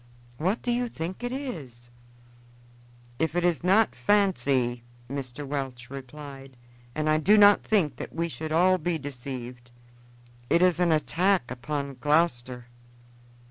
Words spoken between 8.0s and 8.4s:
we